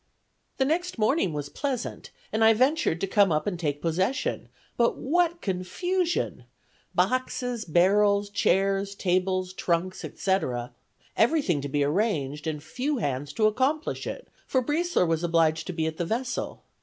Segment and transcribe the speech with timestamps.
[0.57, 4.97] "The next morning was pleasant, and I ventured to come up and take possession; but
[4.97, 6.45] what confusion!
[6.95, 10.73] Boxes, barrels, chairs, tables, trunks, etc.;
[11.15, 15.67] every thing to be arranged, and few hands to accomplish it, for Briesler was obliged
[15.67, 16.63] to be at the vessel.